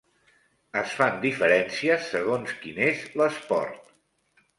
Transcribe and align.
Es 0.79 0.93
fan 1.01 1.19
diferències 1.25 2.07
segons 2.13 2.55
quin 2.63 2.79
és 2.87 3.05
l'esport. 3.21 3.93